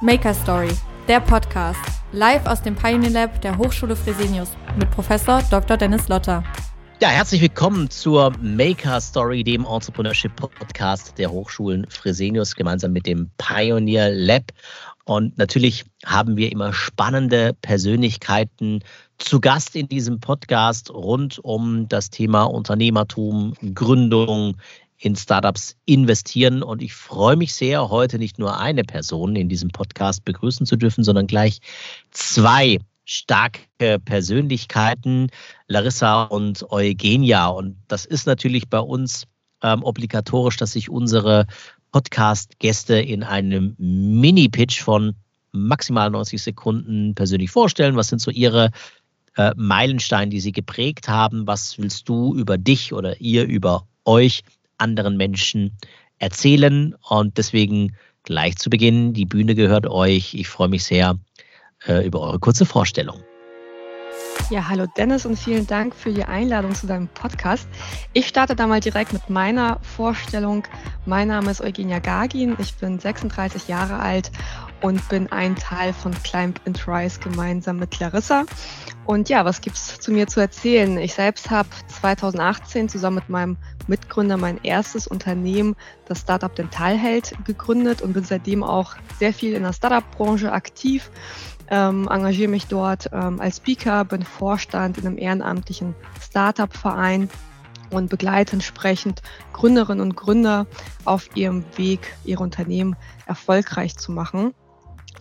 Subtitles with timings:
[0.00, 0.70] Maker Story,
[1.06, 1.80] der Podcast,
[2.12, 5.76] live aus dem Pioneer Lab der Hochschule Fresenius mit Professor Dr.
[5.76, 6.42] Dennis Lotter.
[7.00, 13.30] Ja, herzlich willkommen zur Maker Story, dem Entrepreneurship Podcast der Hochschulen Fresenius gemeinsam mit dem
[13.38, 14.50] Pioneer Lab.
[15.04, 18.80] Und natürlich haben wir immer spannende Persönlichkeiten
[19.18, 24.56] zu Gast in diesem Podcast rund um das Thema Unternehmertum, Gründung,
[24.98, 26.62] in Startups investieren.
[26.62, 30.76] Und ich freue mich sehr, heute nicht nur eine Person in diesem Podcast begrüßen zu
[30.76, 31.60] dürfen, sondern gleich
[32.10, 35.28] zwei starke Persönlichkeiten,
[35.66, 37.48] Larissa und Eugenia.
[37.48, 39.26] Und das ist natürlich bei uns
[39.62, 41.46] ähm, obligatorisch, dass sich unsere
[41.92, 45.14] Podcast-Gäste in einem Mini-Pitch von
[45.52, 47.96] maximal 90 Sekunden persönlich vorstellen.
[47.96, 48.70] Was sind so ihre
[49.36, 51.46] äh, Meilensteine, die sie geprägt haben?
[51.46, 54.42] Was willst du über dich oder ihr über euch
[54.78, 55.76] anderen Menschen
[56.18, 56.94] erzählen?
[57.08, 60.34] Und deswegen gleich zu Beginn, die Bühne gehört euch.
[60.34, 61.18] Ich freue mich sehr
[61.86, 63.22] äh, über eure kurze Vorstellung.
[64.50, 67.66] Ja, hallo Dennis und vielen Dank für die Einladung zu deinem Podcast.
[68.12, 70.64] Ich starte da mal direkt mit meiner Vorstellung.
[71.06, 74.30] Mein Name ist Eugenia Gagin, ich bin 36 Jahre alt
[74.84, 78.44] und bin ein Teil von Climb and Rise gemeinsam mit Clarissa.
[79.06, 80.98] Und ja, was gibt's zu mir zu erzählen?
[80.98, 85.74] Ich selbst habe 2018 zusammen mit meinem Mitgründer mein erstes Unternehmen,
[86.06, 91.10] das Startup Dentalheld, gegründet und bin seitdem auch sehr viel in der Startup-Branche aktiv
[91.70, 97.30] ähm, engagiere mich dort ähm, als Speaker, bin Vorstand in einem ehrenamtlichen Startup-Verein
[97.90, 99.22] und begleite entsprechend
[99.54, 100.66] Gründerinnen und Gründer
[101.06, 102.96] auf ihrem Weg, ihre Unternehmen
[103.26, 104.52] erfolgreich zu machen.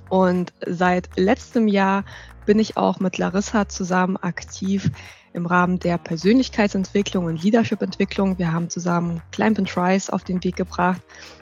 [0.09, 2.03] Und seit letztem Jahr
[2.45, 4.91] bin ich auch mit Larissa zusammen aktiv
[5.33, 8.37] im Rahmen der Persönlichkeitsentwicklung und Leadership-Entwicklung.
[8.37, 11.01] Wir haben zusammen Climb and Rise auf den Weg gebracht,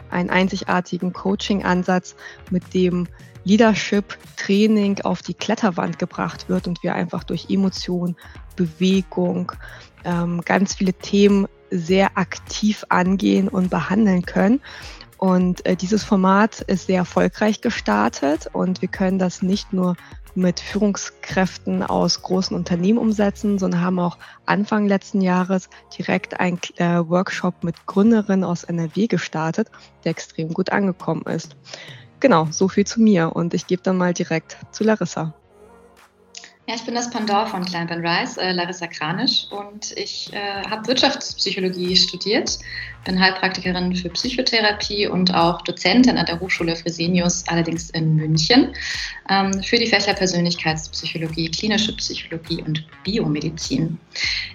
[0.09, 2.15] einen einzigartigen Coaching-Ansatz,
[2.49, 3.07] mit dem
[3.43, 8.15] Leadership-Training auf die Kletterwand gebracht wird und wir einfach durch Emotion,
[8.55, 9.51] Bewegung,
[10.05, 14.61] ähm, ganz viele Themen sehr aktiv angehen und behandeln können.
[15.23, 19.95] Und äh, dieses Format ist sehr erfolgreich gestartet und wir können das nicht nur
[20.33, 24.17] mit Führungskräften aus großen Unternehmen umsetzen, sondern haben auch
[24.47, 29.69] Anfang letzten Jahres direkt einen äh, Workshop mit Gründerinnen aus NRW gestartet,
[30.03, 31.55] der extrem gut angekommen ist.
[32.19, 35.35] Genau, so viel zu mir und ich gebe dann mal direkt zu Larissa.
[36.71, 40.63] Ja, ich bin das Pendant von Climb and Rise, äh, Larissa Kranisch, und ich äh,
[40.69, 42.59] habe Wirtschaftspsychologie studiert,
[43.03, 48.73] bin Heilpraktikerin für Psychotherapie und auch Dozentin an der Hochschule Fresenius, allerdings in München,
[49.29, 53.99] ähm, für die Fächer Persönlichkeitspsychologie, klinische Psychologie und Biomedizin.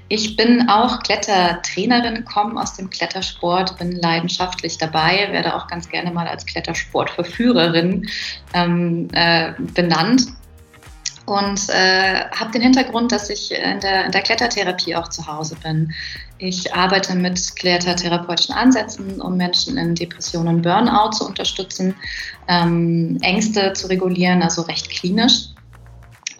[0.09, 6.11] Ich bin auch Klettertrainerin, komme aus dem Klettersport, bin leidenschaftlich dabei, werde auch ganz gerne
[6.11, 8.09] mal als Klettersportverführerin
[8.55, 10.29] ähm, äh, benannt
[11.27, 15.57] und äh, habe den Hintergrund, dass ich in der, in der Klettertherapie auch zu Hause
[15.63, 15.93] bin.
[16.39, 21.95] Ich arbeite mit klettertherapeutischen Ansätzen, um Menschen in Depressionen und Burnout zu unterstützen,
[22.49, 25.49] ähm, Ängste zu regulieren, also recht klinisch.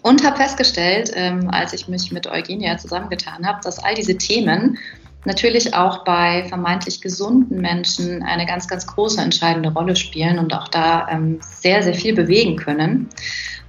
[0.03, 4.77] Und habe festgestellt, ähm, als ich mich mit Eugenia zusammengetan habe, dass all diese Themen
[5.25, 10.69] natürlich auch bei vermeintlich gesunden Menschen eine ganz, ganz große entscheidende Rolle spielen und auch
[10.69, 13.09] da ähm, sehr, sehr viel bewegen können.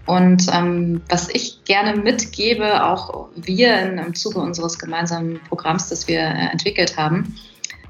[0.08, 6.08] Und ähm, was ich gerne mitgebe, auch wir in, im Zuge unseres gemeinsamen Programms, das
[6.08, 7.36] wir äh, entwickelt haben,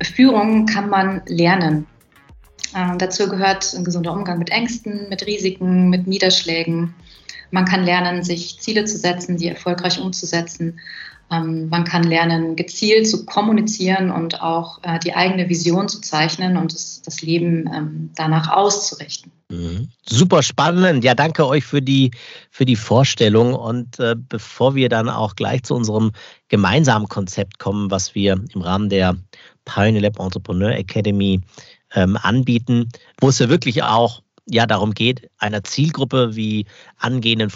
[0.02, 1.86] Führung kann man lernen.
[2.74, 6.92] Äh, dazu gehört ein gesunder Umgang mit Ängsten, mit Risiken, mit Niederschlägen.
[7.52, 10.80] Man kann lernen, sich Ziele zu setzen, die erfolgreich umzusetzen.
[11.30, 16.56] Ähm, man kann lernen, gezielt zu kommunizieren und auch äh, die eigene Vision zu zeichnen
[16.56, 19.32] und das, Leben ähm, danach auszurichten.
[19.50, 19.88] Mhm.
[20.06, 21.04] Super spannend.
[21.04, 22.10] Ja, danke euch für die,
[22.50, 23.54] für die Vorstellung.
[23.54, 26.12] Und äh, bevor wir dann auch gleich zu unserem
[26.48, 29.16] gemeinsamen Konzept kommen, was wir im Rahmen der
[29.64, 31.40] Pioneer Lab Entrepreneur Academy
[31.94, 32.88] ähm, anbieten,
[33.20, 36.66] wo es ja wirklich auch ja darum geht, einer Zielgruppe wie
[36.96, 37.50] angehenden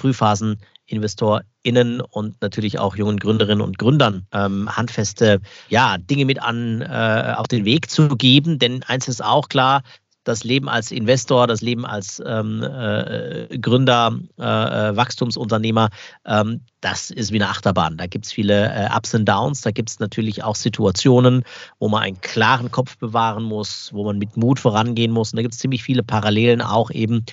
[1.62, 7.34] FrühphaseninvestorInnen und natürlich auch jungen Gründerinnen und Gründern ähm, handfeste ja, Dinge mit an äh,
[7.36, 8.58] auf den Weg zu geben.
[8.58, 9.82] Denn eins ist auch klar,
[10.24, 15.88] das Leben als Investor, das Leben als ähm, äh, Gründer, äh, äh, Wachstumsunternehmer,
[16.24, 17.96] ähm, das ist wie eine Achterbahn.
[17.96, 19.62] Da gibt es viele äh, Ups und Downs.
[19.62, 21.42] Da gibt es natürlich auch Situationen,
[21.80, 25.32] wo man einen klaren Kopf bewahren muss, wo man mit Mut vorangehen muss.
[25.32, 27.24] Und da gibt es ziemlich viele Parallelen auch eben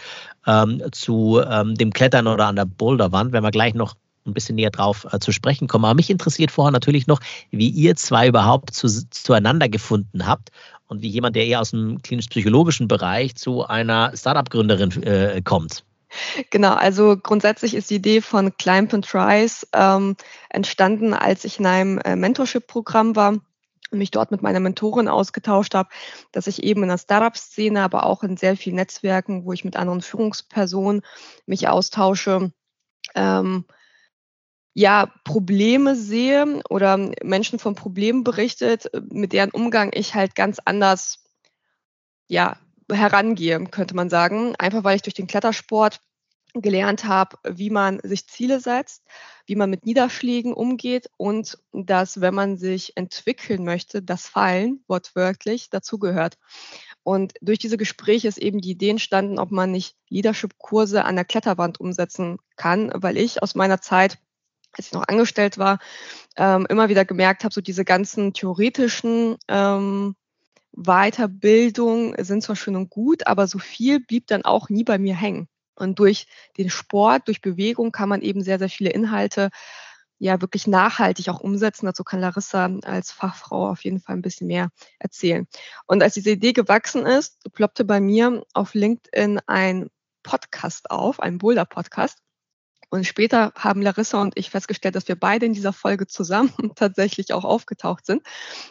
[0.48, 3.94] ähm, zu ähm, dem Klettern oder an der Boulderwand, wenn wir gleich noch
[4.26, 5.86] ein bisschen näher drauf äh, zu sprechen kommen.
[5.86, 7.20] Aber mich interessiert vorher natürlich noch,
[7.52, 10.50] wie ihr zwei überhaupt zu, zueinander gefunden habt
[10.88, 15.84] und wie jemand, der eher aus dem klinisch-psychologischen Bereich zu einer Startup-Gründerin äh, kommt.
[16.50, 20.16] Genau, also grundsätzlich ist die Idee von Climb and Rise ähm,
[20.50, 23.34] entstanden, als ich in einem äh, Mentorship-Programm war
[23.92, 25.90] und mich dort mit meiner Mentorin ausgetauscht habe,
[26.32, 29.76] dass ich eben in der Startup-Szene, aber auch in sehr vielen Netzwerken, wo ich mit
[29.76, 31.04] anderen Führungspersonen
[31.46, 32.52] mich austausche,
[33.16, 33.66] ähm,
[34.74, 41.24] ja, Probleme sehe oder Menschen von Problemen berichtet, mit deren Umgang ich halt ganz anders
[42.28, 42.58] ja,
[42.92, 44.56] herangehe, könnte man sagen.
[44.58, 46.02] Einfach weil ich durch den Klettersport
[46.54, 49.04] gelernt habe, wie man sich Ziele setzt,
[49.46, 55.70] wie man mit Niederschlägen umgeht und dass, wenn man sich entwickeln möchte, das Fallen wortwörtlich
[55.70, 56.38] dazugehört.
[57.04, 61.26] Und durch diese Gespräche ist eben die Idee entstanden, ob man nicht Leadership-Kurse an der
[61.26, 64.18] Kletterwand umsetzen kann, weil ich aus meiner Zeit,
[64.80, 65.80] als ich noch angestellt war,
[66.38, 70.16] ähm, immer wieder gemerkt habe, so diese ganzen theoretischen ähm,
[70.72, 75.16] Weiterbildung sind zwar schön und gut, aber so viel blieb dann auch nie bei mir
[75.16, 75.50] hängen.
[75.76, 76.28] Und durch
[76.58, 79.50] den Sport, durch Bewegung kann man eben sehr, sehr viele Inhalte
[80.18, 81.86] ja wirklich nachhaltig auch umsetzen.
[81.86, 85.48] Dazu kann Larissa als Fachfrau auf jeden Fall ein bisschen mehr erzählen.
[85.88, 89.90] Und als diese Idee gewachsen ist, ploppte bei mir auf LinkedIn ein
[90.24, 92.20] Podcast auf, ein Boulder-Podcast.
[92.90, 97.34] Und später haben Larissa und ich festgestellt, dass wir beide in dieser Folge zusammen tatsächlich
[97.34, 98.24] auch aufgetaucht sind.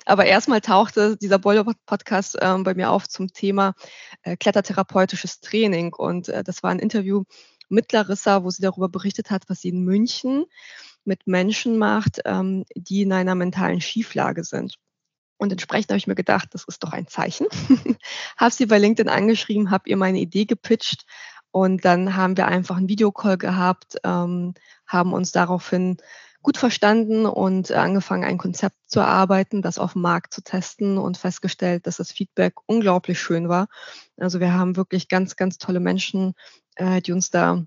[0.07, 3.75] Aber erstmal tauchte dieser Boiler-Podcast äh, bei mir auf zum Thema
[4.23, 5.93] äh, klettertherapeutisches Training.
[5.93, 7.25] Und äh, das war ein Interview
[7.69, 10.47] mit Larissa, wo sie darüber berichtet hat, was sie in München
[11.05, 14.79] mit Menschen macht, ähm, die in einer mentalen Schieflage sind.
[15.39, 17.47] Und entsprechend habe ich mir gedacht, das ist doch ein Zeichen.
[18.37, 21.05] habe sie bei LinkedIn angeschrieben, habe ihr meine Idee gepitcht
[21.51, 24.55] und dann haben wir einfach einen Videocall gehabt, ähm,
[24.87, 25.99] haben uns daraufhin
[26.43, 31.19] gut verstanden und angefangen, ein Konzept zu erarbeiten, das auf dem Markt zu testen und
[31.19, 33.69] festgestellt, dass das Feedback unglaublich schön war.
[34.17, 36.35] Also wir haben wirklich ganz, ganz tolle Menschen,
[36.77, 37.65] äh, die uns da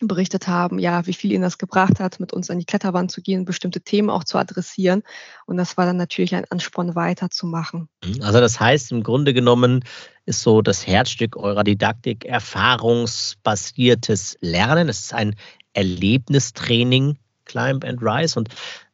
[0.00, 3.20] berichtet haben, ja, wie viel ihnen das gebracht hat, mit uns an die Kletterwand zu
[3.20, 5.02] gehen, bestimmte Themen auch zu adressieren.
[5.46, 7.88] Und das war dann natürlich ein Ansporn, weiterzumachen.
[8.04, 8.22] Mhm.
[8.22, 9.84] Also das heißt, im Grunde genommen
[10.28, 14.88] ist so das Herzstück eurer Didaktik erfahrungsbasiertes Lernen.
[14.88, 15.34] Es ist ein
[15.72, 18.38] Erlebnistraining, Climb and Rise.
[18.38, 18.48] Und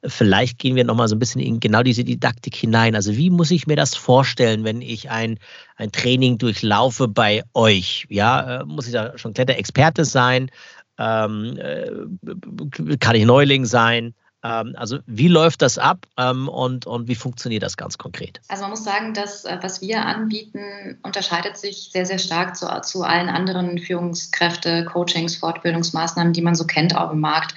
[0.06, 2.94] vielleicht gehen wir nochmal so ein bisschen in genau diese Didaktik hinein.
[2.94, 5.38] Also wie muss ich mir das vorstellen, wenn ich ein,
[5.76, 8.06] ein Training durchlaufe bei euch?
[8.08, 10.50] Ja, äh, muss ich da schon Kletterexperte sein?
[10.98, 14.14] ähm, äh, kann ich Neuling sein?
[14.44, 18.41] Ähm, also wie läuft das ab ähm, und, und wie funktioniert das ganz konkret?
[18.49, 22.67] Also man muss sagen, dass äh, was wir anbieten, unterscheidet sich sehr, sehr stark zu,
[22.82, 27.55] zu allen anderen Führungskräfte, Coachings, Fortbildungsmaßnahmen, die man so kennt auch im Markt.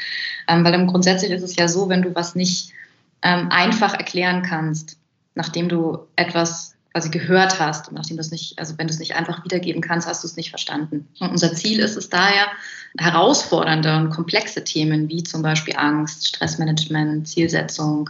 [0.48, 2.72] Ähm, weil grundsätzlich ist es ja so, wenn du was nicht
[3.20, 4.98] einfach erklären kannst,
[5.34, 9.00] nachdem du etwas quasi gehört hast und nachdem du es nicht, also wenn du es
[9.00, 11.08] nicht einfach wiedergeben kannst, hast du es nicht verstanden.
[11.20, 12.48] Und unser Ziel ist es daher,
[12.98, 18.10] herausfordernde und komplexe Themen wie zum Beispiel Angst, Stressmanagement, Zielsetzung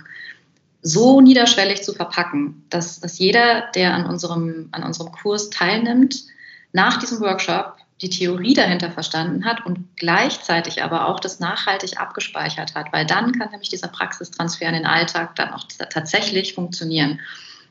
[0.81, 6.23] so niederschwellig zu verpacken, dass, dass jeder, der an unserem, an unserem Kurs teilnimmt,
[6.71, 12.75] nach diesem Workshop die Theorie dahinter verstanden hat und gleichzeitig aber auch das nachhaltig abgespeichert
[12.75, 17.19] hat, weil dann kann nämlich dieser Praxistransfer in den Alltag dann auch tatsächlich funktionieren.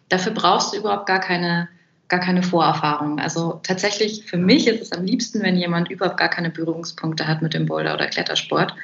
[0.08, 1.68] Dafür brauchst du überhaupt gar keine,
[2.08, 3.18] gar keine Vorerfahrung.
[3.18, 7.42] Also tatsächlich für mich ist es am liebsten, wenn jemand überhaupt gar keine Berührungspunkte hat
[7.42, 8.74] mit dem Boulder- oder Klettersport,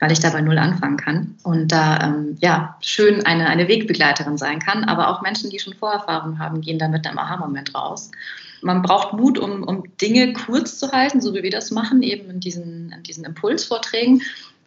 [0.00, 4.58] weil ich dabei null anfangen kann und da ähm, ja schön eine, eine Wegbegleiterin sein
[4.58, 4.84] kann.
[4.84, 8.10] Aber auch Menschen, die schon Vorerfahrung haben, gehen da mit einem Aha-Moment raus.
[8.62, 12.30] Man braucht Mut, um, um Dinge kurz zu halten, so wie wir das machen, eben
[12.30, 14.22] in diesen, in diesen Impulsvorträgen.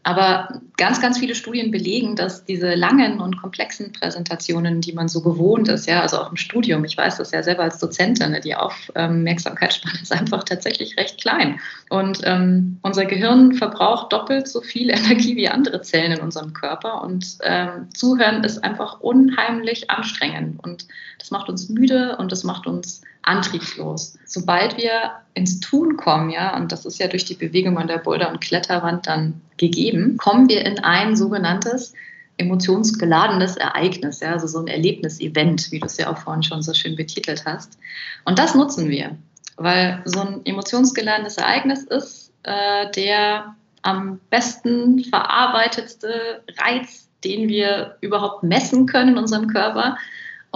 [0.06, 5.22] Aber ganz, ganz viele Studien belegen, dass diese langen und komplexen Präsentationen, die man so
[5.22, 8.54] gewohnt ist, ja, also auch im Studium, ich weiß das ja selber als Dozentin, die
[8.54, 11.60] Aufmerksamkeitsspanne ist einfach tatsächlich recht klein.
[11.90, 17.02] Und ähm, unser Gehirn verbraucht doppelt so viel Energie wie andere Zellen in unserem Körper.
[17.02, 20.64] Und ähm, Zuhören ist einfach unheimlich anstrengend.
[20.64, 20.86] Und
[21.18, 24.18] das macht uns müde und das macht uns antriebslos.
[24.26, 27.98] Sobald wir ins Tun kommen, ja, und das ist ja durch die Bewegung an der
[27.98, 31.94] Boulder- und Kletterwand dann gegeben, kommen wir in ein sogenanntes
[32.38, 36.74] emotionsgeladenes Ereignis, ja, also so ein Erlebnisevent, wie du es ja auch vorhin schon so
[36.74, 37.78] schön betitelt hast.
[38.26, 39.18] Und das nutzen wir,
[39.58, 48.44] weil so ein emotionsgeladenes Ereignis ist äh, der am besten verarbeitetste Reiz, den wir überhaupt
[48.44, 49.98] messen können in unserem Körper.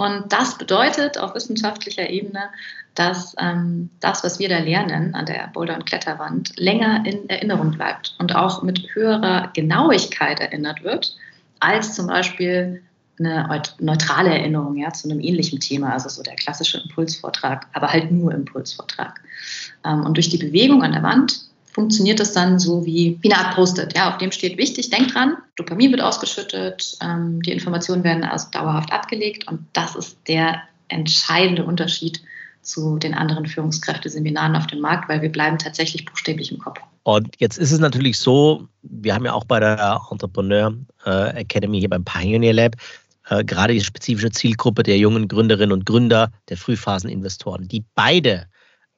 [0.00, 2.44] Und das bedeutet auf wissenschaftlicher Ebene,
[2.94, 7.72] dass ähm, das, was wir da lernen an der Boulder- und Kletterwand, länger in Erinnerung
[7.72, 11.18] bleibt und auch mit höherer Genauigkeit erinnert wird,
[11.58, 12.82] als zum Beispiel
[13.18, 13.46] eine
[13.78, 18.32] neutrale Erinnerung ja, zu einem ähnlichen Thema, also so der klassische Impulsvortrag, aber halt nur
[18.32, 19.20] Impulsvortrag.
[19.84, 21.42] Ähm, und durch die Bewegung an der Wand
[21.72, 23.96] funktioniert das dann so wie, wie eine Art Post-it.
[23.96, 28.48] Ja, auf dem steht wichtig, denk dran, Dopamin wird ausgeschüttet, ähm, die Informationen werden also
[28.50, 32.22] dauerhaft abgelegt und das ist der entscheidende Unterschied
[32.62, 36.80] zu den anderen Führungskräfteseminaren auf dem Markt, weil wir bleiben tatsächlich buchstäblich im Kopf.
[37.04, 40.74] Und jetzt ist es natürlich so, wir haben ja auch bei der Entrepreneur
[41.06, 42.76] äh, Academy hier beim Pioneer Lab
[43.30, 48.46] äh, gerade die spezifische Zielgruppe der jungen Gründerinnen und Gründer, der Frühphaseninvestoren, die beide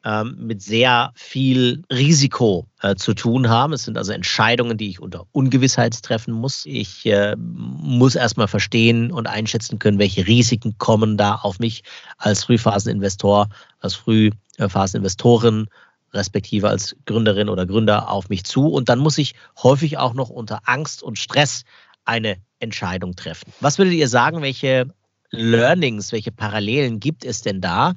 [0.05, 3.73] ähm, mit sehr viel Risiko äh, zu tun haben.
[3.73, 6.67] Es sind also Entscheidungen, die ich unter Ungewissheit treffen muss.
[6.67, 11.85] Ich äh, muss erstmal verstehen und einschätzen können, welche Risiken kommen da auf mich
[12.19, 13.49] als Frühphaseninvestor,
[13.81, 15.69] als Frühphaseninvestorin
[16.15, 18.67] respektive als Gründerin oder Gründer auf mich zu.
[18.67, 21.65] Und dann muss ich häufig auch noch unter Angst und Stress
[22.05, 23.53] eine Entscheidung treffen.
[23.61, 24.93] Was würdet ihr sagen, welche
[25.31, 27.95] Learnings, welche Parallelen gibt es denn da,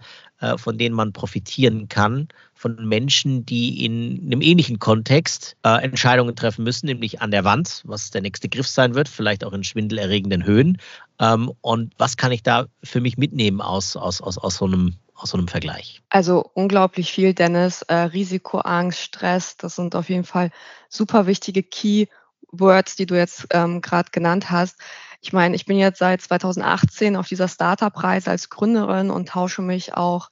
[0.58, 6.64] von denen man profitieren kann, von Menschen, die in einem ähnlichen Kontext äh, Entscheidungen treffen
[6.64, 10.46] müssen, nämlich an der Wand, was der nächste Griff sein wird, vielleicht auch in schwindelerregenden
[10.46, 10.78] Höhen.
[11.20, 14.96] Ähm, und was kann ich da für mich mitnehmen aus, aus, aus, aus so einem
[15.16, 16.02] aus so einem Vergleich?
[16.10, 17.82] Also unglaublich viel, Dennis.
[17.84, 20.52] Äh, Risikoangst, Stress, das sind auf jeden Fall
[20.90, 24.78] super wichtige Keywords, die du jetzt ähm, gerade genannt hast.
[25.26, 29.96] Ich meine, ich bin jetzt seit 2018 auf dieser Startup-Reise als Gründerin und tausche mich
[29.96, 30.30] auch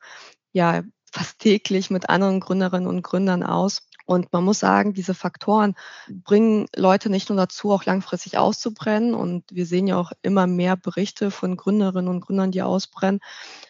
[0.51, 3.87] ja fast täglich mit anderen Gründerinnen und Gründern aus.
[4.05, 5.73] Und man muss sagen, diese Faktoren
[6.07, 9.15] bringen Leute nicht nur dazu, auch langfristig auszubrennen.
[9.15, 13.19] Und wir sehen ja auch immer mehr Berichte von Gründerinnen und Gründern, die ausbrennen,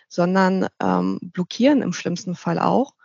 [0.10, 2.96] sondern ähm, blockieren im schlimmsten Fall auch.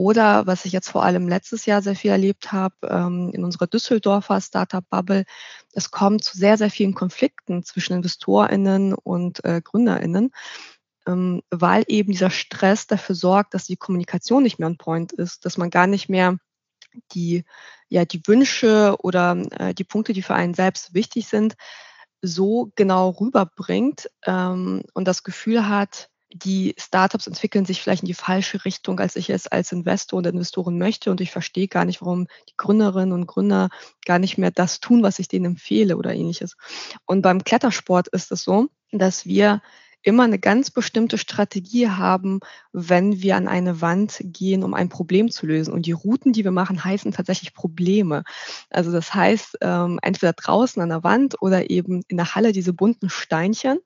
[0.00, 3.66] Oder was ich jetzt vor allem letztes Jahr sehr viel erlebt habe, ähm, in unserer
[3.66, 5.26] Düsseldorfer Startup-Bubble,
[5.74, 10.30] es kommt zu sehr, sehr vielen Konflikten zwischen InvestorInnen und äh, GründerInnen,
[11.06, 15.44] ähm, weil eben dieser Stress dafür sorgt, dass die Kommunikation nicht mehr on point ist,
[15.44, 16.38] dass man gar nicht mehr
[17.12, 17.44] die,
[17.90, 21.56] ja, die Wünsche oder äh, die Punkte, die für einen selbst wichtig sind,
[22.22, 28.14] so genau rüberbringt ähm, und das Gefühl hat, die Startups entwickeln sich vielleicht in die
[28.14, 31.10] falsche Richtung, als ich es als Investor und Investoren möchte.
[31.10, 33.68] Und ich verstehe gar nicht, warum die Gründerinnen und Gründer
[34.06, 36.56] gar nicht mehr das tun, was ich denen empfehle oder ähnliches.
[37.04, 39.60] Und beim Klettersport ist es so, dass wir
[40.02, 42.40] immer eine ganz bestimmte Strategie haben,
[42.72, 45.72] wenn wir an eine Wand gehen, um ein Problem zu lösen.
[45.72, 48.24] Und die Routen, die wir machen, heißen tatsächlich Probleme.
[48.70, 52.72] Also das heißt, ähm, entweder draußen an der Wand oder eben in der Halle diese
[52.72, 53.78] bunten Steinchen.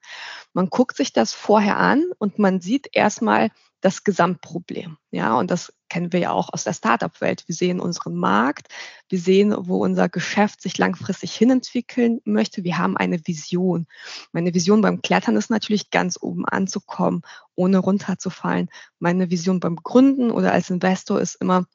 [0.53, 3.49] Man guckt sich das vorher an und man sieht erstmal,
[3.85, 4.97] das Gesamtproblem.
[5.11, 7.43] Ja, und das kennen wir ja auch aus der Startup-Welt.
[7.45, 8.67] Wir sehen unseren Markt,
[9.09, 12.63] wir sehen, wo unser Geschäft sich langfristig hinentwickeln möchte.
[12.63, 13.85] Wir haben eine Vision.
[14.31, 17.21] Meine Vision beim Klettern ist natürlich ganz oben anzukommen,
[17.53, 18.69] ohne runterzufallen.
[18.97, 21.65] Meine Vision beim Gründen oder als Investor ist immer,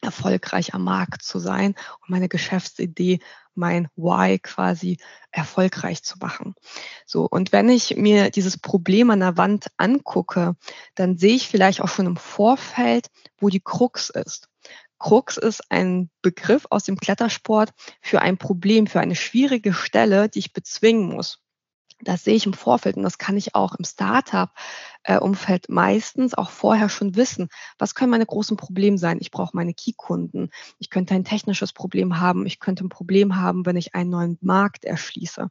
[0.00, 3.18] erfolgreich am Markt zu sein und meine Geschäftsidee,
[3.58, 4.98] mein Why quasi
[5.30, 6.54] erfolgreich zu machen.
[7.04, 7.26] So.
[7.28, 10.56] Und wenn ich mir dieses Problem an der Wand angucke,
[10.94, 14.48] dann sehe ich vielleicht auch schon im Vorfeld, wo die Krux ist.
[14.98, 20.40] Krux ist ein Begriff aus dem Klettersport für ein Problem, für eine schwierige Stelle, die
[20.40, 21.40] ich bezwingen muss.
[22.00, 23.84] Das sehe ich im Vorfeld und das kann ich auch im
[25.04, 27.48] Startup-Umfeld meistens auch vorher schon wissen.
[27.78, 29.18] Was können meine großen Probleme sein?
[29.20, 30.50] Ich brauche meine Key-Kunden.
[30.78, 32.46] Ich könnte ein technisches Problem haben.
[32.46, 35.48] Ich könnte ein Problem haben, wenn ich einen neuen Markt erschließe.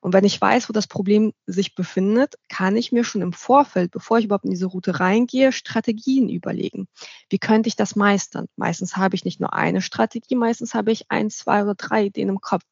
[0.00, 3.90] Und wenn ich weiß, wo das Problem sich befindet, kann ich mir schon im Vorfeld,
[3.90, 6.86] bevor ich überhaupt in diese Route reingehe, Strategien überlegen.
[7.28, 8.46] Wie könnte ich das meistern?
[8.56, 12.28] Meistens habe ich nicht nur eine Strategie, meistens habe ich ein, zwei oder drei Ideen
[12.28, 12.62] im Kopf.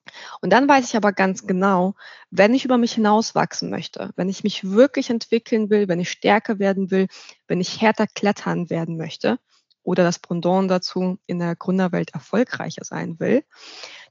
[0.42, 1.94] Und dann weiß ich aber ganz genau,
[2.30, 6.58] wenn ich über mich hinauswachsen möchte, wenn ich mich wirklich entwickeln will, wenn ich stärker
[6.58, 7.06] werden will,
[7.46, 9.38] wenn ich härter klettern werden möchte,
[9.84, 13.44] oder das Pendant dazu in der Gründerwelt erfolgreicher sein will,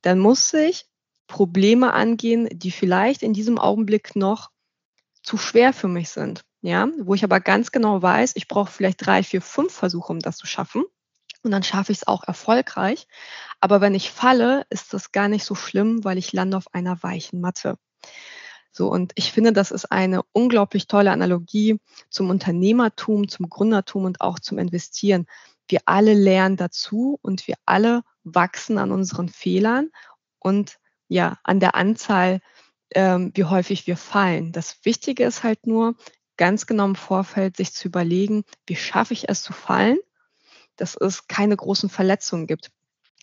[0.02, 0.86] dann muss ich
[1.28, 4.52] Probleme angehen, die vielleicht in diesem Augenblick noch
[5.24, 6.46] zu schwer für mich sind.
[6.62, 10.20] Ja, wo ich aber ganz genau weiß, ich brauche vielleicht drei, vier, fünf Versuche, um
[10.20, 10.86] das zu schaffen.
[11.42, 13.08] Und dann schaffe ich es auch erfolgreich.
[13.60, 17.04] Aber wenn ich falle, ist das gar nicht so schlimm, weil ich lande auf einer
[17.04, 17.78] weichen Matte.
[18.76, 24.20] So, und ich finde, das ist eine unglaublich tolle Analogie zum Unternehmertum, zum Gründertum und
[24.20, 25.28] auch zum Investieren.
[25.68, 29.92] Wir alle lernen dazu und wir alle wachsen an unseren Fehlern
[30.40, 32.42] und ja, an der Anzahl,
[32.96, 34.52] ähm, wie häufig wir fallen.
[34.52, 35.96] Das Wichtige ist halt nur,
[36.36, 40.00] ganz genau im Vorfeld sich zu überlegen, wie schaffe ich es zu fallen,
[40.78, 42.72] dass es keine großen Verletzungen gibt.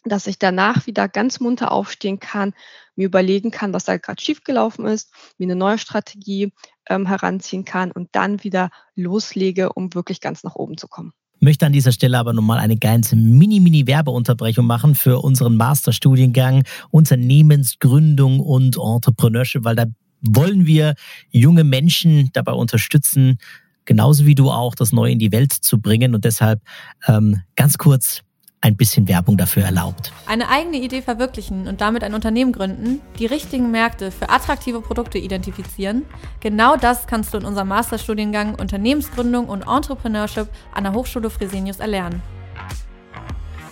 [0.04, 2.54] Dass ich danach wieder ganz munter aufstehen kann,
[2.96, 6.52] mir überlegen kann, was da gerade schiefgelaufen ist, mir eine neue Strategie
[6.88, 11.66] ähm, heranziehen kann und dann wieder loslege, um wirklich ganz nach oben zu kommen möchte
[11.66, 19.64] an dieser Stelle aber nochmal eine ganze Mini-Mini-Werbeunterbrechung machen für unseren Masterstudiengang Unternehmensgründung und Entrepreneurship,
[19.64, 19.86] weil da
[20.20, 20.94] wollen wir
[21.30, 23.38] junge Menschen dabei unterstützen,
[23.86, 26.14] genauso wie du auch, das Neue in die Welt zu bringen.
[26.14, 26.60] Und deshalb
[27.08, 28.22] ähm, ganz kurz
[28.62, 30.12] ein bisschen Werbung dafür erlaubt.
[30.26, 35.18] Eine eigene Idee verwirklichen und damit ein Unternehmen gründen, die richtigen Märkte für attraktive Produkte
[35.18, 36.04] identifizieren,
[36.40, 42.22] genau das kannst du in unserem Masterstudiengang Unternehmensgründung und Entrepreneurship an der Hochschule Fresenius erlernen.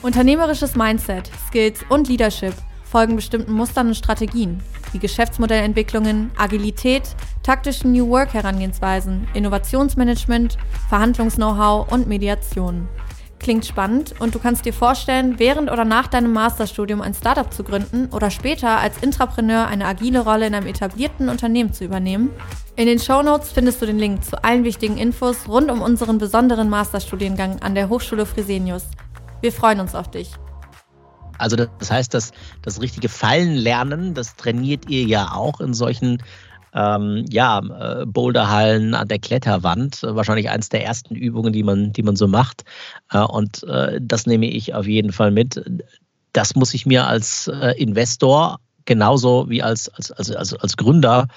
[0.01, 2.55] Unternehmerisches Mindset, Skills und Leadership
[2.85, 10.57] folgen bestimmten Mustern und Strategien, wie Geschäftsmodellentwicklungen, Agilität, taktischen New Work Herangehensweisen, Innovationsmanagement,
[10.89, 12.89] Verhandlungs-Know-how und Mediation.
[13.39, 17.63] Klingt spannend und du kannst dir vorstellen, während oder nach deinem Masterstudium ein Startup zu
[17.63, 22.31] gründen oder später als Intrapreneur eine agile Rolle in einem etablierten Unternehmen zu übernehmen?
[22.75, 26.69] In den Shownotes findest du den Link zu allen wichtigen Infos rund um unseren besonderen
[26.69, 28.85] Masterstudiengang an der Hochschule Fresenius.
[29.41, 30.33] Wir freuen uns auf dich.
[31.39, 36.23] Also das heißt, dass das richtige Fallen lernen, das trainiert ihr ja auch in solchen
[36.75, 40.03] ähm, ja, äh, Boulderhallen an der Kletterwand.
[40.03, 42.65] Wahrscheinlich eines der ersten Übungen, die man, die man so macht.
[43.13, 45.63] Äh, und äh, das nehme ich auf jeden Fall mit.
[46.33, 51.29] Das muss ich mir als äh, Investor genauso wie als, als, als, als, als Gründerin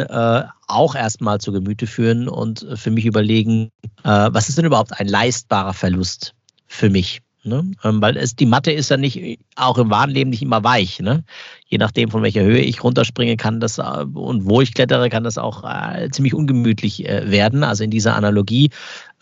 [0.00, 3.70] äh, auch erstmal zu Gemüte führen und für mich überlegen,
[4.02, 6.34] äh, was ist denn überhaupt ein leistbarer Verlust
[6.66, 7.22] für mich?
[7.42, 7.70] Ne?
[7.84, 11.00] Ähm, weil es, die Matte ist ja nicht, auch im wahren Leben nicht immer weich.
[11.00, 11.24] Ne?
[11.66, 15.24] Je nachdem, von welcher Höhe ich runterspringe, kann das äh, und wo ich klettere, kann
[15.24, 17.64] das auch äh, ziemlich ungemütlich äh, werden.
[17.64, 18.70] Also in dieser Analogie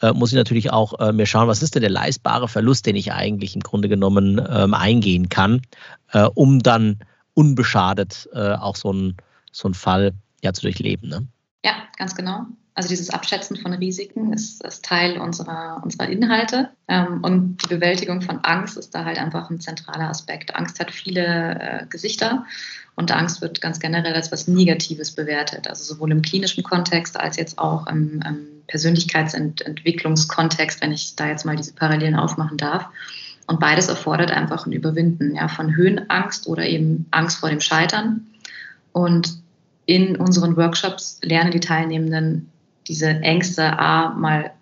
[0.02, 2.96] äh, muss ich natürlich auch äh, mir schauen, was ist denn der leistbare Verlust, den
[2.96, 5.62] ich eigentlich im Grunde genommen ähm, eingehen kann,
[6.12, 6.98] äh, um dann
[7.34, 9.16] unbeschadet auch so einen
[9.52, 11.08] so Fall ja zu durchleben.
[11.08, 11.28] Ne?
[11.64, 12.46] Ja, ganz genau.
[12.78, 16.68] Also dieses Abschätzen von Risiken ist, ist Teil unserer, unserer Inhalte.
[16.86, 20.54] Ähm, und die Bewältigung von Angst ist da halt einfach ein zentraler Aspekt.
[20.54, 22.44] Angst hat viele äh, Gesichter
[22.94, 25.66] und Angst wird ganz generell als was Negatives bewertet.
[25.66, 31.44] Also sowohl im klinischen Kontext als jetzt auch im, im Persönlichkeitsentwicklungskontext, wenn ich da jetzt
[31.44, 32.86] mal diese Parallelen aufmachen darf.
[33.48, 38.28] Und beides erfordert einfach ein Überwinden ja, von Höhenangst oder eben Angst vor dem Scheitern.
[38.92, 39.42] Und
[39.84, 42.52] in unseren Workshops lernen die Teilnehmenden
[42.88, 44.52] diese Ängste A mal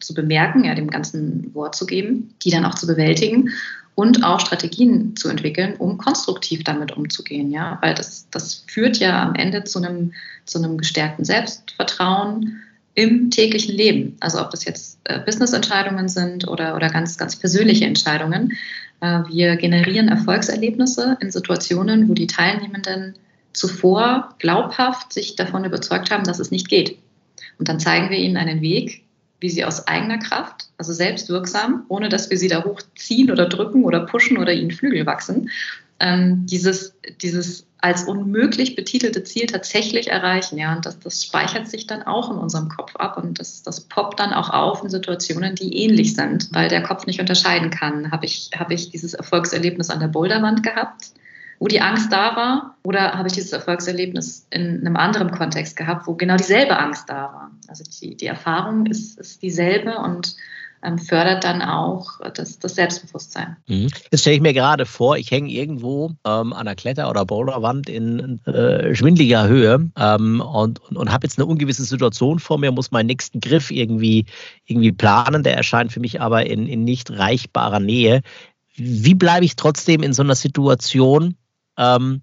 [0.00, 3.50] zu bemerken, ja, dem ganzen Wort zu geben, die dann auch zu bewältigen
[3.94, 9.22] und auch Strategien zu entwickeln, um konstruktiv damit umzugehen, ja, weil das, das führt ja
[9.22, 10.12] am Ende zu einem,
[10.44, 12.60] zu einem gestärkten Selbstvertrauen
[12.94, 14.16] im täglichen Leben.
[14.20, 18.52] Also ob das jetzt äh, Business-Entscheidungen sind oder, oder ganz, ganz persönliche Entscheidungen.
[19.00, 23.14] Äh, wir generieren Erfolgserlebnisse in Situationen, wo die Teilnehmenden
[23.52, 26.98] zuvor glaubhaft sich davon überzeugt haben, dass es nicht geht.
[27.58, 29.04] Und dann zeigen wir ihnen einen Weg,
[29.40, 33.84] wie sie aus eigener Kraft, also selbstwirksam, ohne dass wir sie da hochziehen oder drücken
[33.84, 35.50] oder pushen oder ihnen Flügel wachsen,
[36.00, 40.58] ähm, dieses, dieses als unmöglich betitelte Ziel tatsächlich erreichen.
[40.58, 43.82] Ja, und das, das speichert sich dann auch in unserem Kopf ab und das, das
[43.82, 48.10] poppt dann auch auf in Situationen, die ähnlich sind, weil der Kopf nicht unterscheiden kann.
[48.10, 51.12] Habe ich, hab ich dieses Erfolgserlebnis an der Boulderwand gehabt?
[51.58, 52.76] Wo die Angst da war?
[52.82, 57.32] Oder habe ich dieses Erfolgserlebnis in einem anderen Kontext gehabt, wo genau dieselbe Angst da
[57.32, 57.50] war?
[57.68, 60.36] Also die, die Erfahrung ist, ist dieselbe und
[60.82, 63.56] ähm, fördert dann auch das, das Selbstbewusstsein.
[63.66, 63.88] Mhm.
[64.10, 67.88] Jetzt stelle ich mir gerade vor, ich hänge irgendwo ähm, an einer Kletter- oder Boulderwand
[67.88, 72.70] in äh, schwindliger Höhe ähm, und, und, und habe jetzt eine ungewisse Situation vor mir,
[72.70, 74.26] muss meinen nächsten Griff irgendwie,
[74.66, 75.42] irgendwie planen.
[75.42, 78.22] Der erscheint für mich aber in, in nicht reichbarer Nähe.
[78.76, 81.34] Wie bleibe ich trotzdem in so einer Situation
[81.78, 82.22] ähm,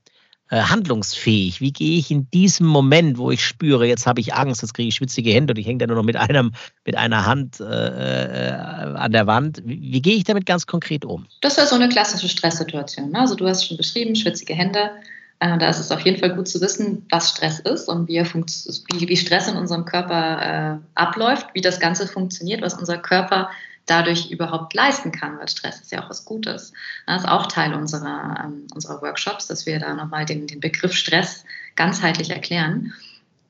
[0.49, 1.59] äh, handlungsfähig?
[1.59, 4.89] Wie gehe ich in diesem Moment, wo ich spüre, jetzt habe ich Angst, jetzt kriege
[4.89, 6.51] ich schwitzige Hände und ich hänge da nur noch mit, einem,
[6.85, 11.03] mit einer Hand äh, äh, an der Wand, wie, wie, gehe ich damit ganz konkret
[11.03, 11.25] um?
[11.41, 13.09] Das wäre so eine klassische Stresssituation.
[13.09, 13.19] Ne?
[13.19, 14.91] Also du hast schon beschrieben, schwitzige Hände.
[15.39, 18.23] Äh, da ist es auf jeden Fall gut zu wissen, was Stress ist und wie,
[18.23, 23.49] wie, wie Stress in unserem Körper äh, abläuft, wie das Ganze funktioniert, was unser Körper
[23.85, 26.73] dadurch überhaupt leisten kann, weil Stress ist ja auch was Gutes.
[27.05, 30.93] Das ist auch Teil unserer, ähm, unserer Workshops, dass wir da nochmal den, den Begriff
[30.93, 31.45] Stress
[31.75, 32.93] ganzheitlich erklären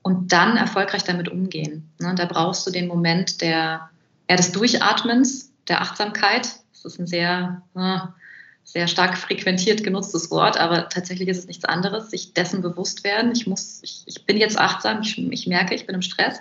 [0.01, 1.89] und dann erfolgreich damit umgehen.
[1.99, 2.13] Ne?
[2.15, 3.89] Da brauchst du den Moment der,
[4.29, 6.47] ja, des Durchatmens, der Achtsamkeit.
[6.73, 7.99] Das ist ein sehr, äh,
[8.63, 13.31] sehr stark frequentiert genutztes Wort, aber tatsächlich ist es nichts anderes, sich dessen bewusst werden.
[13.31, 16.39] Ich muss, ich, ich bin jetzt achtsam, ich, ich merke, ich bin im Stress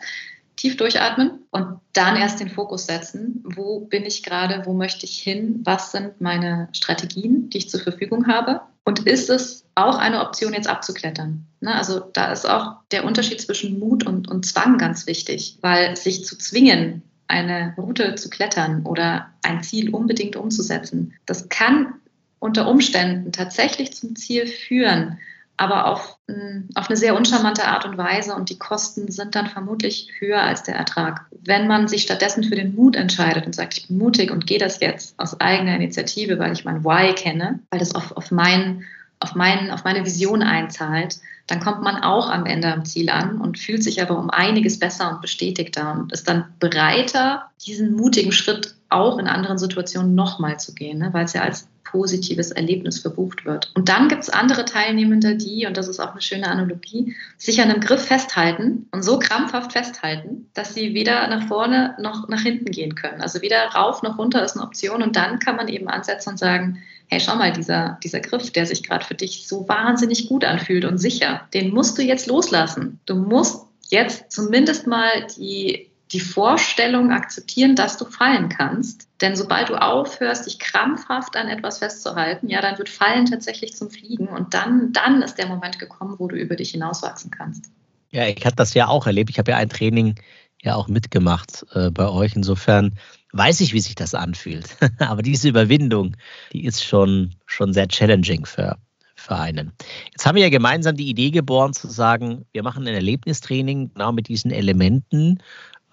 [0.56, 3.42] tief durchatmen und dann erst den Fokus setzen.
[3.44, 4.62] Wo bin ich gerade?
[4.64, 5.60] Wo möchte ich hin?
[5.64, 8.60] Was sind meine Strategien, die ich zur Verfügung habe?
[8.84, 11.46] Und ist es auch eine Option, jetzt abzuklettern?
[11.60, 15.96] Ne, also da ist auch der Unterschied zwischen Mut und, und Zwang ganz wichtig, weil
[15.96, 21.94] sich zu zwingen, eine Route zu klettern oder ein Ziel unbedingt umzusetzen, das kann
[22.38, 25.18] unter Umständen tatsächlich zum Ziel führen,
[25.56, 29.46] aber auf, hm, auf eine sehr uncharmante Art und Weise und die Kosten sind dann
[29.46, 31.26] vermutlich höher als der Ertrag.
[31.44, 34.58] Wenn man sich stattdessen für den Mut entscheidet und sagt, ich bin mutig und gehe
[34.58, 38.84] das jetzt aus eigener Initiative, weil ich mein Why kenne, weil das auf, auf, mein,
[39.20, 43.40] auf, mein, auf meine Vision einzahlt, dann kommt man auch am Ende am Ziel an
[43.40, 48.32] und fühlt sich aber um einiges besser und bestätigter und ist dann bereiter, diesen mutigen
[48.32, 51.10] Schritt auch in anderen Situationen nochmal zu gehen, ne?
[51.12, 53.70] weil es ja als positives Erlebnis verbucht wird.
[53.74, 57.60] Und dann gibt es andere Teilnehmende, die, und das ist auch eine schöne Analogie, sich
[57.60, 62.40] an einem Griff festhalten und so krampfhaft festhalten, dass sie weder nach vorne noch nach
[62.40, 63.20] hinten gehen können.
[63.20, 66.38] Also weder rauf noch runter ist eine Option und dann kann man eben ansetzen und
[66.38, 70.44] sagen, hey, schau mal, dieser, dieser Griff, der sich gerade für dich so wahnsinnig gut
[70.44, 72.98] anfühlt und sicher, den musst du jetzt loslassen.
[73.06, 79.08] Du musst jetzt zumindest mal die die Vorstellung akzeptieren, dass du fallen kannst.
[79.20, 83.90] Denn sobald du aufhörst, dich krampfhaft an etwas festzuhalten, ja, dann wird Fallen tatsächlich zum
[83.90, 87.70] Fliegen und dann, dann ist der Moment gekommen, wo du über dich hinauswachsen kannst.
[88.12, 89.30] Ja, ich habe das ja auch erlebt.
[89.30, 90.14] Ich habe ja ein Training
[90.62, 92.36] ja auch mitgemacht äh, bei euch.
[92.36, 92.94] Insofern
[93.32, 94.76] weiß ich, wie sich das anfühlt.
[95.00, 96.16] Aber diese Überwindung,
[96.52, 98.78] die ist schon, schon sehr challenging für,
[99.16, 99.72] für einen.
[100.12, 104.12] Jetzt haben wir ja gemeinsam die Idee geboren zu sagen, wir machen ein Erlebnistraining genau
[104.12, 105.40] mit diesen Elementen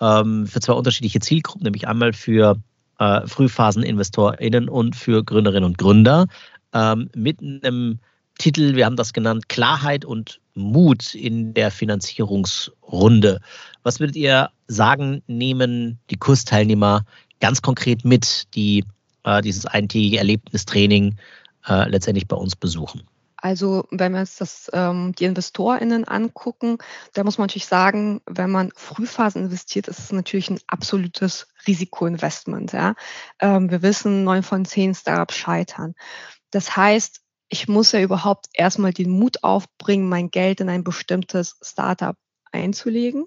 [0.02, 2.58] ähm, für zwei unterschiedliche Zielgruppen, nämlich einmal für
[3.00, 6.28] äh, PhaseninsinvestorInnen und für Gründerinnen und Gründer
[6.74, 8.00] ähm, mit einem
[8.38, 13.40] Titel, wir haben das genannt, Klarheit und Mut in der Finanzierungsrunde.
[13.84, 17.06] Was würdet ihr sagen, nehmen die Kursteilnehmer
[17.40, 18.84] ganz konkret mit, die
[19.24, 21.18] äh, dieses eintägige Erlebnistraining
[21.68, 23.04] äh, letztendlich bei uns besuchen?
[23.41, 26.77] Also wenn wir uns das, ähm, die InvestorInnen angucken,
[27.13, 32.71] da muss man natürlich sagen, wenn man Frühphasen investiert, ist es natürlich ein absolutes Risikoinvestment.
[32.71, 32.93] Ja?
[33.39, 35.95] Ähm, wir wissen, neun von zehn Startups scheitern.
[36.51, 41.58] Das heißt, ich muss ja überhaupt erstmal den Mut aufbringen, mein Geld in ein bestimmtes
[41.62, 42.15] Startup
[42.51, 43.25] einzulegen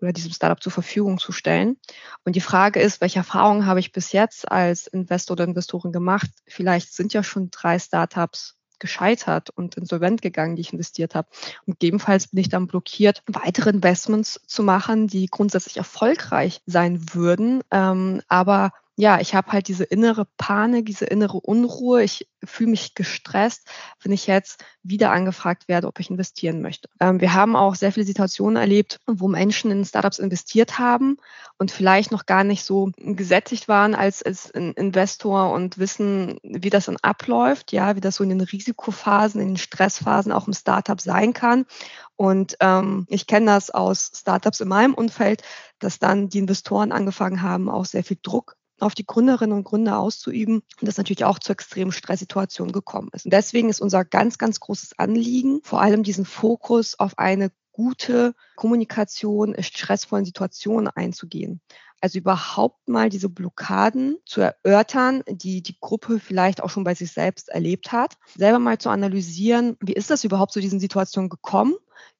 [0.00, 1.78] oder diesem Startup zur Verfügung zu stellen.
[2.24, 6.30] Und die Frage ist, welche Erfahrungen habe ich bis jetzt als Investor oder Investorin gemacht?
[6.46, 11.26] Vielleicht sind ja schon drei Startups gescheitert und insolvent gegangen, die ich investiert habe.
[11.64, 17.62] Und gegebenenfalls bin ich dann blockiert, weitere Investments zu machen, die grundsätzlich erfolgreich sein würden,
[17.70, 22.04] ähm, aber ja, ich habe halt diese innere Panik, diese innere Unruhe.
[22.04, 23.66] Ich fühle mich gestresst,
[24.02, 26.88] wenn ich jetzt wieder angefragt werde, ob ich investieren möchte.
[27.00, 31.16] Ähm, wir haben auch sehr viele Situationen erlebt, wo Menschen in Startups investiert haben
[31.58, 36.86] und vielleicht noch gar nicht so gesättigt waren als, als Investor und wissen, wie das
[36.86, 41.00] dann abläuft, ja, wie das so in den Risikophasen, in den Stressphasen auch im Startup
[41.00, 41.66] sein kann.
[42.14, 45.42] Und ähm, ich kenne das aus Startups in meinem Umfeld,
[45.80, 49.98] dass dann die Investoren angefangen haben, auch sehr viel Druck auf die Gründerinnen und Gründer
[49.98, 53.24] auszuüben und das natürlich auch zu extremen Stresssituationen gekommen ist.
[53.24, 58.34] Und deswegen ist unser ganz, ganz großes Anliegen, vor allem diesen Fokus auf eine gute
[58.54, 61.60] Kommunikation in stressvollen Situationen einzugehen.
[62.00, 67.10] Also überhaupt mal diese Blockaden zu erörtern, die die Gruppe vielleicht auch schon bei sich
[67.12, 68.18] selbst erlebt hat.
[68.36, 71.74] Selber mal zu analysieren, wie ist das überhaupt zu diesen Situationen gekommen?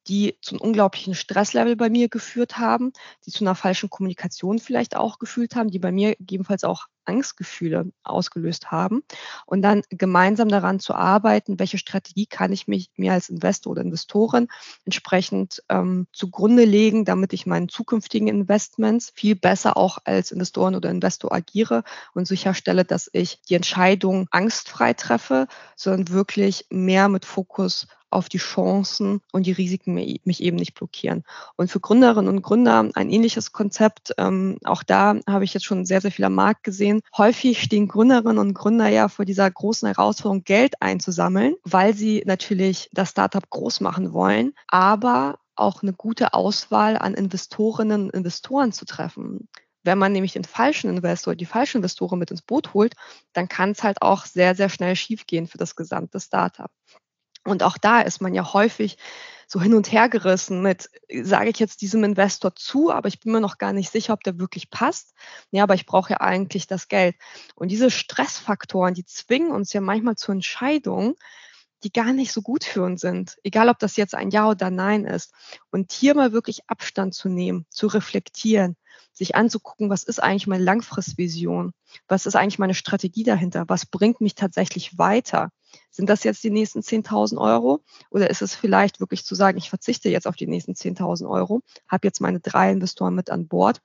[0.07, 2.93] Die zu einem unglaublichen Stresslevel bei mir geführt haben,
[3.25, 7.91] die zu einer falschen Kommunikation vielleicht auch gefühlt haben, die bei mir gegebenenfalls auch Angstgefühle
[8.03, 9.03] ausgelöst haben.
[9.45, 13.81] Und dann gemeinsam daran zu arbeiten, welche Strategie kann ich mich, mir als Investor oder
[13.81, 14.47] Investorin
[14.85, 20.89] entsprechend ähm, zugrunde legen, damit ich meinen zukünftigen Investments viel besser auch als Investoren oder
[20.89, 27.87] Investor agiere und sicherstelle, dass ich die Entscheidung angstfrei treffe, sondern wirklich mehr mit Fokus
[28.09, 31.23] auf die Chancen und die Risiken mich eben nicht blockieren.
[31.57, 34.13] Und für Gründerinnen und Gründer ein ähnliches Konzept.
[34.17, 37.01] Ähm, auch da habe ich jetzt schon sehr, sehr viel am Markt gesehen.
[37.17, 42.89] Häufig stehen Gründerinnen und Gründer ja vor dieser großen Herausforderung, Geld einzusammeln, weil sie natürlich
[42.93, 48.85] das Startup groß machen wollen, aber auch eine gute Auswahl an Investorinnen und Investoren zu
[48.85, 49.47] treffen.
[49.83, 52.95] Wenn man nämlich den falschen Investor, die falschen Investoren mit ins Boot holt,
[53.33, 56.71] dann kann es halt auch sehr, sehr schnell schiefgehen für das gesamte Startup.
[57.45, 58.97] Und auch da ist man ja häufig
[59.47, 60.89] so hin und her gerissen mit,
[61.21, 64.23] sage ich jetzt diesem Investor zu, aber ich bin mir noch gar nicht sicher, ob
[64.23, 65.13] der wirklich passt.
[65.51, 67.15] Ja, aber ich brauche ja eigentlich das Geld.
[67.53, 71.15] Und diese Stressfaktoren, die zwingen uns ja manchmal zur Entscheidung,
[71.83, 74.71] die gar nicht so gut für uns sind, egal ob das jetzt ein Ja oder
[74.71, 75.31] Nein ist.
[75.69, 78.75] Und hier mal wirklich Abstand zu nehmen, zu reflektieren,
[79.13, 81.73] sich anzugucken, was ist eigentlich meine Langfristvision?
[82.07, 83.65] Was ist eigentlich meine Strategie dahinter?
[83.67, 85.51] Was bringt mich tatsächlich weiter?
[85.91, 87.83] Sind das jetzt die nächsten 10.000 Euro?
[88.09, 91.61] Oder ist es vielleicht wirklich zu sagen, ich verzichte jetzt auf die nächsten 10.000 Euro,
[91.87, 93.81] habe jetzt meine drei Investoren mit an Bord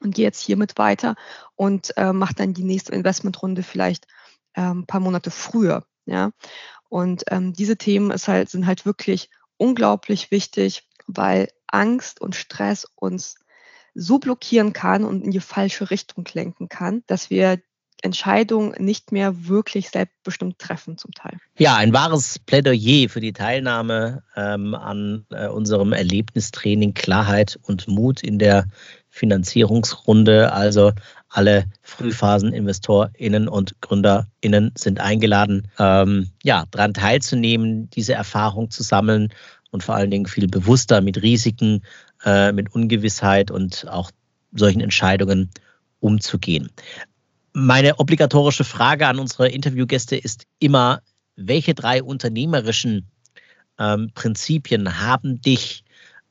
[0.00, 1.14] und gehe jetzt hiermit weiter
[1.54, 4.06] und äh, mache dann die nächste Investmentrunde vielleicht
[4.54, 5.84] ähm, ein paar Monate früher.
[6.06, 6.32] Ja?
[6.88, 12.86] Und ähm, diese Themen ist halt, sind halt wirklich unglaublich wichtig, weil Angst und Stress
[12.94, 13.36] uns
[13.94, 17.60] so blockieren kann und in die falsche Richtung lenken kann, dass wir
[18.04, 21.38] Entscheidungen nicht mehr wirklich selbstbestimmt treffen zum Teil.
[21.58, 28.22] Ja, ein wahres Plädoyer für die Teilnahme ähm, an äh, unserem Erlebnistraining Klarheit und Mut
[28.22, 28.66] in der
[29.08, 30.52] Finanzierungsrunde.
[30.52, 30.92] Also
[31.30, 39.32] alle Frühphasen-InvestorInnen und GründerInnen sind eingeladen, ähm, ja, daran teilzunehmen, diese Erfahrung zu sammeln
[39.70, 41.82] und vor allen Dingen viel bewusster mit Risiken,
[42.24, 44.10] äh, mit Ungewissheit und auch
[44.52, 45.50] solchen Entscheidungen
[46.00, 46.70] umzugehen.
[47.56, 51.00] Meine obligatorische Frage an unsere Interviewgäste ist immer,
[51.36, 53.08] welche drei unternehmerischen
[53.78, 55.84] ähm, Prinzipien haben dich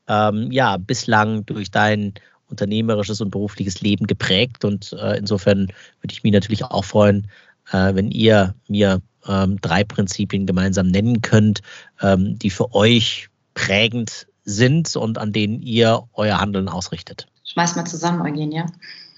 [0.06, 2.12] ähm, ja bislang durch dein
[2.50, 4.66] unternehmerisches und berufliches Leben geprägt?
[4.66, 5.68] Und äh, insofern
[6.02, 7.26] würde ich mich natürlich auch freuen,
[7.72, 11.62] äh, wenn ihr mir ähm, drei Prinzipien gemeinsam nennen könnt,
[12.02, 17.26] ähm, die für euch prägend sind und an denen ihr euer Handeln ausrichtet?
[17.44, 18.66] Schmeiß mal zusammen, Eugenia.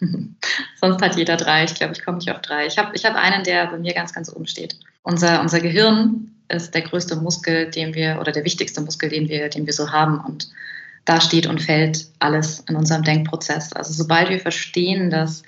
[0.80, 1.64] Sonst hat jeder drei.
[1.64, 2.66] Ich glaube, ich komme nicht auf drei.
[2.66, 4.76] Ich habe ich hab einen, der bei mir ganz, ganz oben steht.
[5.02, 9.48] Unser, unser Gehirn ist der größte Muskel, den wir, oder der wichtigste Muskel, den wir,
[9.48, 10.20] den wir so haben.
[10.20, 10.48] Und
[11.04, 13.72] da steht und fällt alles in unserem Denkprozess.
[13.72, 15.42] Also sobald wir verstehen, dass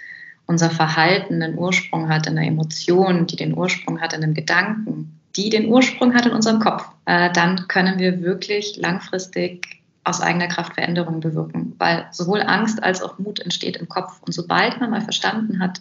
[0.46, 5.20] unser Verhalten einen Ursprung hat in einer Emotion, die den Ursprung hat in einem Gedanken,
[5.36, 9.77] die den Ursprung hat in unserem Kopf, äh, dann können wir wirklich langfristig
[10.08, 14.20] aus eigener Kraft Veränderungen bewirken, weil sowohl Angst als auch Mut entsteht im Kopf.
[14.22, 15.80] Und sobald man mal verstanden hat,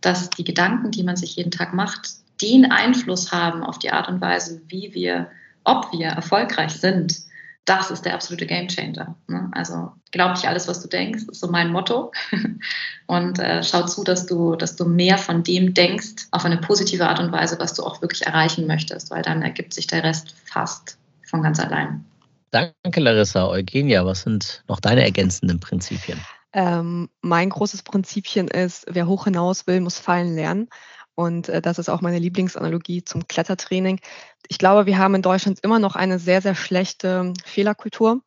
[0.00, 4.08] dass die Gedanken, die man sich jeden Tag macht, den Einfluss haben auf die Art
[4.08, 5.30] und Weise, wie wir,
[5.64, 7.20] ob wir erfolgreich sind,
[7.64, 9.14] das ist der absolute Gamechanger.
[9.28, 9.48] Ne?
[9.52, 12.12] Also glaub nicht alles, was du denkst, ist so mein Motto.
[13.06, 17.08] Und äh, schau zu, dass du, dass du mehr von dem denkst, auf eine positive
[17.08, 20.34] Art und Weise, was du auch wirklich erreichen möchtest, weil dann ergibt sich der Rest
[20.44, 22.04] fast von ganz allein.
[22.52, 23.48] Danke, Larissa.
[23.48, 26.20] Eugenia, was sind noch deine ergänzenden Prinzipien?
[26.52, 30.68] Ähm, mein großes Prinzipien ist, wer hoch hinaus will, muss fallen lernen.
[31.14, 34.00] Und äh, das ist auch meine Lieblingsanalogie zum Klettertraining.
[34.48, 38.20] Ich glaube, wir haben in Deutschland immer noch eine sehr, sehr schlechte Fehlerkultur.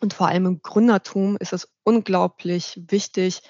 [0.00, 3.42] Und vor allem im Gründertum ist es unglaublich wichtig,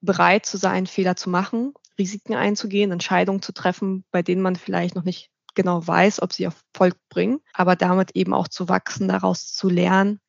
[0.00, 4.96] bereit zu sein, Fehler zu machen, Risiken einzugehen, Entscheidungen zu treffen, bei denen man vielleicht
[4.96, 9.52] noch nicht genau weiß, ob sie Erfolg bringen, aber damit eben auch zu wachsen, daraus
[9.52, 10.20] zu lernen,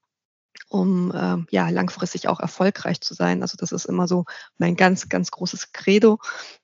[0.69, 3.43] um äh, ja langfristig auch erfolgreich zu sein.
[3.43, 4.25] Also das ist immer so
[4.57, 6.19] mein ganz, ganz großes Credo.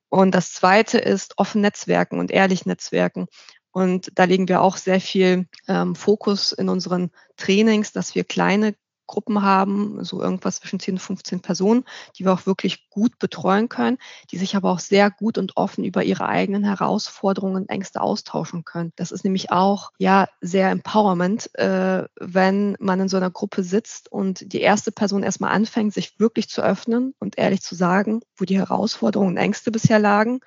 [0.09, 3.27] Und das Zweite ist offen Netzwerken und ehrlich Netzwerken.
[3.71, 8.75] Und da legen wir auch sehr viel ähm, Fokus in unseren Trainings, dass wir kleine
[9.07, 11.83] Gruppen haben, so irgendwas zwischen 10 und 15 Personen,
[12.17, 13.97] die wir auch wirklich gut betreuen können,
[14.31, 18.63] die sich aber auch sehr gut und offen über ihre eigenen Herausforderungen und Ängste austauschen
[18.63, 18.93] können.
[18.95, 24.11] Das ist nämlich auch ja sehr empowerment, äh, wenn man in so einer Gruppe sitzt
[24.11, 28.45] und die erste Person erstmal anfängt, sich wirklich zu öffnen und ehrlich zu sagen, wo
[28.45, 30.39] die Herausforderungen und Ängste bisher lagen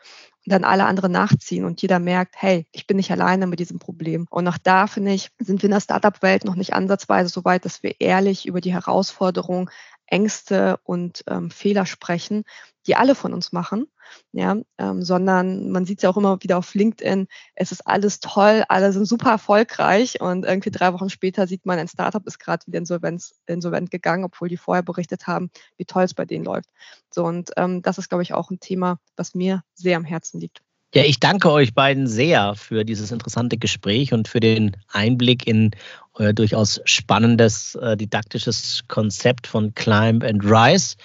[0.47, 4.27] dann alle anderen nachziehen und jeder merkt, hey, ich bin nicht alleine mit diesem Problem.
[4.31, 7.65] Und auch da, finde ich, sind wir in der Startup-Welt noch nicht ansatzweise so weit,
[7.65, 9.71] dass wir ehrlich über die Herausforderungen,
[10.07, 12.45] Ängste und ähm, Fehler sprechen,
[12.87, 13.87] die alle von uns machen,
[14.33, 18.21] ja, ähm, sondern man sieht es ja auch immer wieder auf LinkedIn, es ist alles
[18.21, 22.39] toll, alle sind super erfolgreich und irgendwie drei Wochen später sieht man, ein Startup ist
[22.39, 26.45] gerade wieder insolvent, insolvent gegangen, obwohl die vorher berichtet haben, wie toll es bei denen
[26.45, 26.71] läuft.
[27.11, 30.41] So und ähm, das ist, glaube ich, auch ein Thema, was mir sehr am Herzen
[30.41, 30.63] liegt.
[30.97, 35.73] Ja, ich danke euch beiden sehr für dieses interessante Gespräch und für den Einblick in
[36.15, 40.97] euer durchaus spannendes äh, didaktisches Konzept von Climb and Rise.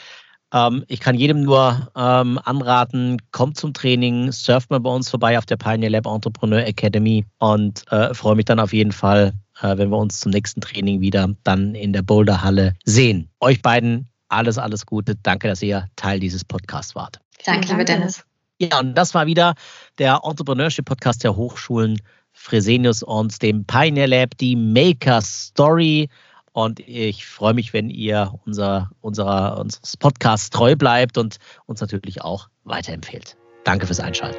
[0.54, 5.38] Ähm, ich kann jedem nur ähm, anraten, kommt zum Training, surft mal bei uns vorbei
[5.38, 9.78] auf der Pioneer Lab Entrepreneur Academy und äh, freue mich dann auf jeden Fall, äh,
[9.78, 13.28] wenn wir uns zum nächsten Training wieder dann in der Boulder Halle sehen.
[13.42, 15.18] Euch beiden alles, alles Gute.
[15.22, 17.20] Danke, dass ihr Teil dieses Podcasts wart.
[17.44, 18.24] Danke, lieber Dennis.
[18.62, 19.56] Ja, und das war wieder
[19.98, 22.00] der Entrepreneurship Podcast der Hochschulen
[22.32, 26.10] Fresenius und dem Pioneer Lab, die Maker Story.
[26.54, 32.22] Und ich freue mich, wenn ihr unser, unserer, unseres Podcasts treu bleibt und uns natürlich
[32.22, 33.36] auch weiterempfehlt.
[33.64, 34.38] Danke fürs Einschalten.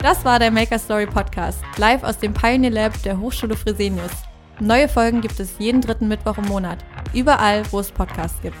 [0.00, 4.10] Das war der Maker Story Podcast, live aus dem Pioneer Lab der Hochschule Fresenius.
[4.58, 8.56] Neue Folgen gibt es jeden dritten Mittwoch im Monat, überall, wo es Podcasts gibt.